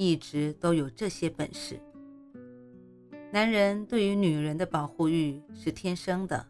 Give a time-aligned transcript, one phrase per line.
[0.00, 1.78] 一直都有这些本事。
[3.30, 6.42] 男人对于女人的保护欲是天生的，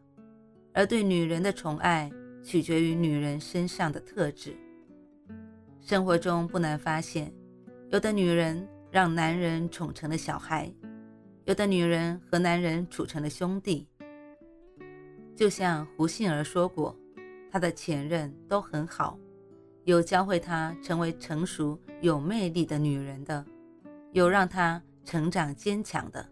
[0.72, 2.08] 而对女人的宠爱
[2.44, 4.56] 取决于女人身上的特质。
[5.80, 7.34] 生活中不难发现，
[7.88, 10.72] 有的女人让男人宠成了小孩，
[11.44, 13.84] 有的女人和男人处成了兄弟。
[15.34, 16.96] 就像胡杏儿说过，
[17.50, 19.18] 她的前任都很好。
[19.90, 23.44] 有教会她成为成熟有魅力的女人的，
[24.12, 26.24] 有让她成长坚强的，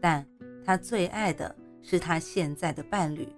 [0.00, 0.26] 但
[0.64, 3.28] 她最爱的是她现在的伴侣，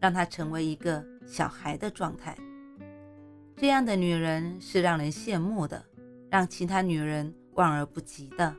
[0.00, 2.34] 让她成为一个小孩的状态。
[3.54, 5.84] 这样的女人是让人羡慕的，
[6.30, 8.56] 让其他女人望而不及的，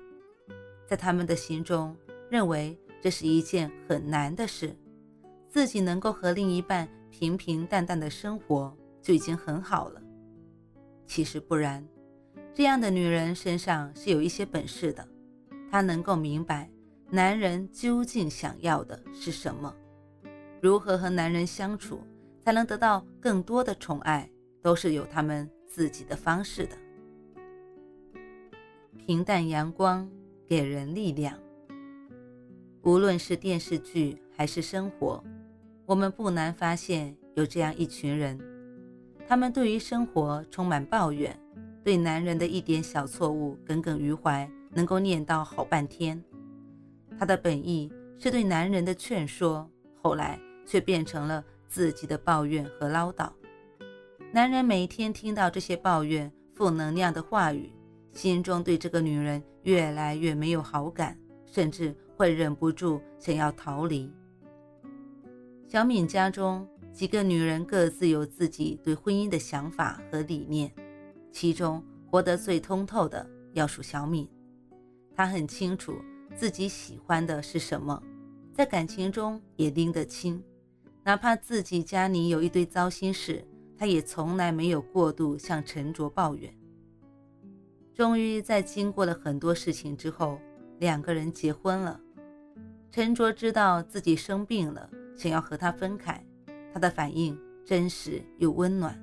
[0.86, 1.96] 在他们的心中
[2.30, 4.76] 认为这是一件很难的事，
[5.50, 10.02] 自己能够和另一半平平淡淡的生活就已经很好了。
[11.08, 11.88] 其实不然，
[12.54, 15.08] 这样的女人身上是有一些本事的，
[15.72, 16.70] 她能够明白
[17.10, 19.74] 男人究竟想要的是什么，
[20.62, 22.02] 如何和男人相处
[22.44, 24.30] 才能得到更多的宠爱，
[24.62, 26.78] 都是有他们自己的方式的。
[28.98, 30.10] 平淡阳光
[30.46, 31.40] 给人力量，
[32.82, 35.24] 无论是电视剧还是生活，
[35.86, 38.38] 我们不难发现有这样一群人。
[39.28, 41.38] 他们对于生活充满抱怨，
[41.84, 46.24] 对男人的一点小错误耿耿于怀，能够念叨好半天。
[47.20, 49.70] 他的本意是对男人的劝说，
[50.02, 53.30] 后来却变成了自己的抱怨和唠叨。
[54.32, 57.70] 男人每天听到这些抱怨、负能量的话语，
[58.14, 64.10] 心中对这个女人越来越没有好感，甚至会忍不住想要逃离。
[65.68, 66.66] 小敏家中。
[66.98, 70.74] 几个女人各自有自己对婚姻的想法和理念，
[71.32, 74.28] 其中活得最通透的要数小敏。
[75.16, 75.94] 她很清楚
[76.36, 78.02] 自己喜欢的是什么，
[78.52, 80.44] 在感情中也拎得清，
[81.04, 83.46] 哪怕自己家里有一堆糟心事，
[83.78, 86.52] 她也从来没有过度向陈卓抱怨。
[87.94, 90.40] 终于在经过了很多事情之后，
[90.80, 92.02] 两个人结婚了。
[92.90, 96.24] 陈卓知道自己生病了，想要和他分开。
[96.78, 98.96] 他的反应真实又温暖。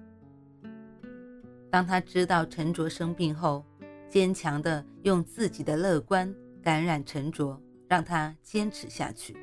[1.73, 3.65] 当他知道陈卓生病后，
[4.09, 9.37] 坚强的用自己的乐观感染陈卓，让他坚持下去。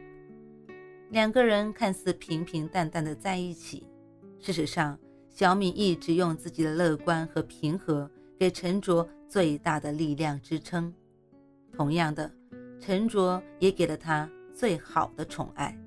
[1.10, 3.86] 两个人看似平平淡淡的在一起，
[4.40, 8.10] 事实上，小敏一直用自己的乐观和平和
[8.40, 10.94] 给陈卓最大的力量支撑。
[11.74, 12.32] 同样的，
[12.80, 15.78] 陈卓也给了他最好的宠爱。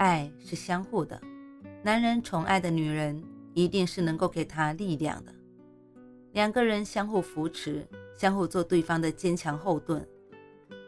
[0.00, 1.20] 爱是相互的，
[1.82, 3.22] 男人宠爱的女人
[3.52, 5.34] 一定是能够给他力量的。
[6.32, 10.02] 两个人相互扶持，相互做对方的坚强后盾。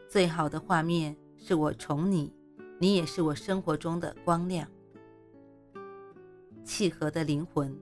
[0.09, 2.33] 最好的画面是我宠你，
[2.79, 4.67] 你也是我生活中的光亮。
[6.65, 7.79] 契合的灵魂，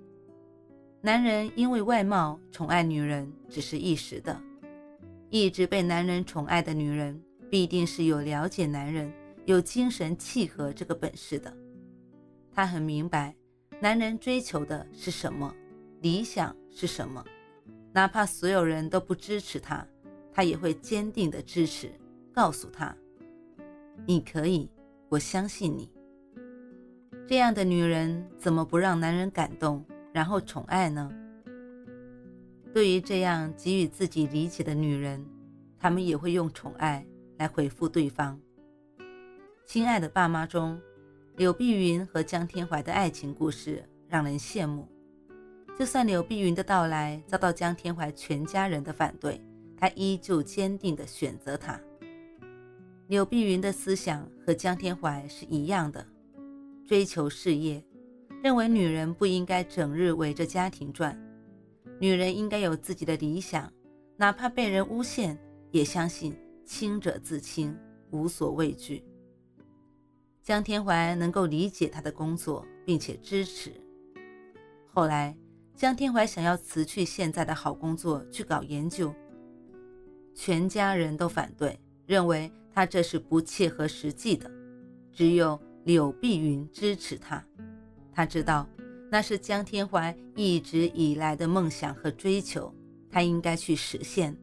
[1.01, 4.37] 男人因为外貌宠爱女人只是一时的，
[5.29, 9.13] 一直被男人宠爱的女人必定是有了解男人。
[9.47, 11.53] 有精神契合这个本事的，
[12.53, 13.35] 他很明白
[13.81, 15.55] 男人追求的是什么，
[16.01, 17.25] 理想是什么，
[17.93, 19.87] 哪怕所有人都不支持他，
[20.33, 21.91] 他也会坚定的支持，
[22.33, 22.95] 告诉他
[24.07, 24.71] ：“你可以，
[25.09, 25.91] 我相信你。”
[27.27, 31.11] 这样的女人怎么不让男人感动，然后宠爱呢？
[32.73, 35.25] 对于这样给予自己理解的女人，
[35.79, 37.05] 他们也会用宠爱
[37.39, 38.39] 来回复对方。
[39.65, 40.81] 亲爱的爸妈中，
[41.37, 44.89] 柳碧云和江天怀的爱情故事让人羡慕。
[45.79, 49.41] 就算柳碧云的到来遭到江天怀全家人的反对，
[49.77, 51.81] 她依旧坚定地选择他。
[53.07, 56.05] 柳碧云的思想和江天怀是一样的，
[56.85, 57.83] 追求事业，
[58.43, 61.17] 认为女人不应该整日围着家庭转，
[62.01, 63.73] 女人应该有自己的理想，
[64.17, 65.39] 哪怕被人诬陷，
[65.71, 67.77] 也相信清者自清，
[68.11, 69.03] 无所畏惧。
[70.43, 73.73] 江天怀能够理解他的工作，并且支持。
[74.87, 75.37] 后来，
[75.75, 79.15] 江天怀想要辞去现在的好工作去搞研究，
[80.35, 84.51] 全家人都反对，认为他这是不切合实际的。
[85.13, 87.45] 只有柳碧云支持他。
[88.13, 88.69] 他知道
[89.11, 92.75] 那是江天怀一直以来的梦想和追求，
[93.11, 94.37] 他应该去实现。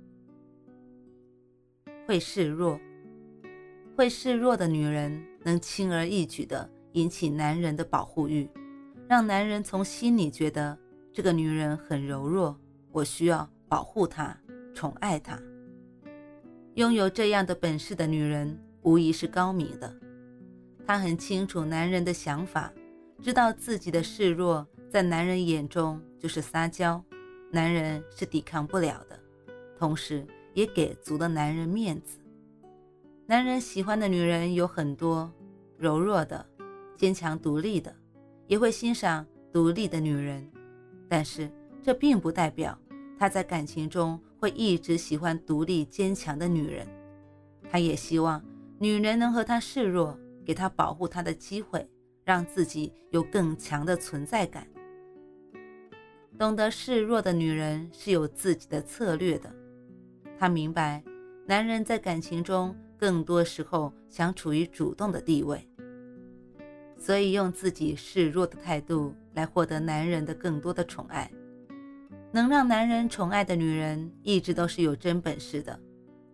[2.05, 2.79] 会示弱，
[3.97, 8.47] 会示弱的女人能轻而易举地引起男人的保护欲，
[9.09, 10.77] 让男人从心里觉得
[11.11, 12.55] 这个女人很柔弱，
[12.91, 14.37] 我需要保护她，
[14.75, 15.41] 宠爱她。
[16.75, 19.91] 拥有这样的本事的女人，无疑是高明的。
[20.85, 22.71] 她很清楚男人的想法，
[23.19, 27.03] 知道自己的示弱在男人眼中就是撒娇，
[27.51, 29.19] 男人是抵抗不了的。
[29.75, 30.23] 同时，
[30.53, 32.19] 也给足了男人面子。
[33.27, 35.31] 男人喜欢的女人有很多，
[35.77, 36.45] 柔弱的、
[36.95, 37.93] 坚强独立的，
[38.47, 40.49] 也会欣赏独立的女人。
[41.09, 41.51] 但是，
[41.83, 42.79] 这并不代表
[43.19, 44.19] 他在感情中。
[44.39, 46.87] 会一直喜欢独立坚强的女人，
[47.71, 48.39] 他也希望
[48.77, 50.15] 女人能和他示弱，
[50.45, 51.89] 给他保护他的机会，
[52.23, 54.67] 让自己有更强的存在感。
[56.37, 59.51] 懂得示弱的女人是有自己的策略的，
[60.37, 61.03] 她明白
[61.47, 65.65] 男人在感情中更多时候想处于主动的地位，
[66.97, 71.31] 所以用自己示弱的态度来获得男人的更多的宠爱。
[72.31, 75.79] 能让男人宠爱的女人，一直都是有真本事的。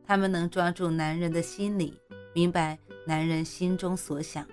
[0.05, 1.93] 她们能抓住男人的心理，
[2.33, 4.45] 明白男人心中所想。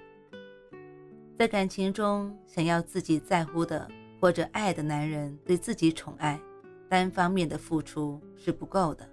[1.37, 3.89] 在感情中，想要自己在乎的
[4.21, 6.39] 或者爱的男人对自己宠爱，
[6.89, 9.09] 单方面的付出是不够的。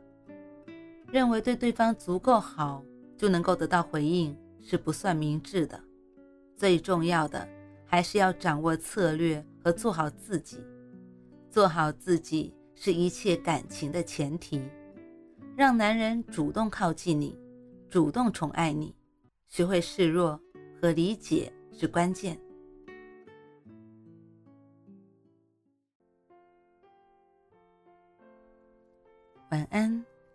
[1.11, 2.83] 认为对对方足够好
[3.17, 5.81] 就能够得到回应，是不算明智的。
[6.55, 7.47] 最重要的，
[7.85, 10.59] 还是要掌握策略和做好自己。
[11.49, 14.61] 做好自己是一切感情的前提，
[15.55, 17.35] 让男人主动靠近你，
[17.89, 18.93] 主动宠爱你，
[19.47, 20.39] 学会示弱
[20.79, 22.37] 和理解是关键。
[29.49, 30.05] 晚安，